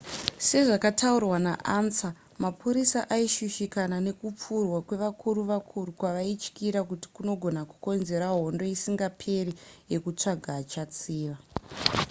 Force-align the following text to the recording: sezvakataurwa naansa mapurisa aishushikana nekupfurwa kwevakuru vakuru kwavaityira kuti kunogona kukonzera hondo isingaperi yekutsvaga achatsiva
sezvakataurwa 0.49 1.37
naansa 1.45 2.07
mapurisa 2.43 2.99
aishushikana 3.15 3.95
nekupfurwa 4.07 4.77
kwevakuru 4.87 5.41
vakuru 5.51 5.89
kwavaityira 5.99 6.81
kuti 6.89 7.07
kunogona 7.15 7.61
kukonzera 7.71 8.27
hondo 8.35 8.63
isingaperi 8.75 9.53
yekutsvaga 9.91 10.51
achatsiva 10.61 11.35